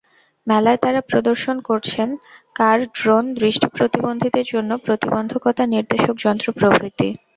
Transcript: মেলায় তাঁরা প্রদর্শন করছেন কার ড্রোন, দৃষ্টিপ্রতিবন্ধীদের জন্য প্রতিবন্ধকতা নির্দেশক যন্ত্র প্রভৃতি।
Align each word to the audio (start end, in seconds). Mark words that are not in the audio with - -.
মেলায় 0.47 0.79
তাঁরা 0.83 1.01
প্রদর্শন 1.01 1.57
করছেন 1.69 2.09
কার 2.55 2.79
ড্রোন, 2.91 3.25
দৃষ্টিপ্রতিবন্ধীদের 3.35 4.45
জন্য 4.53 4.71
প্রতিবন্ধকতা 4.85 5.63
নির্দেশক 5.73 6.15
যন্ত্র 6.17 6.47
প্রভৃতি। 6.59 7.09